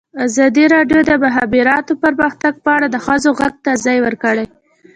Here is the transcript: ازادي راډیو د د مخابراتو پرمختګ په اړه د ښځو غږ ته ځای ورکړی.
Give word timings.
ازادي 0.25 0.65
راډیو 0.75 0.99
د 1.03 1.07
د 1.09 1.11
مخابراتو 1.23 1.93
پرمختګ 2.03 2.53
په 2.63 2.69
اړه 2.75 2.87
د 2.89 2.97
ښځو 3.05 3.29
غږ 3.39 3.55
ته 3.65 3.71
ځای 3.85 3.97
ورکړی. 4.05 4.45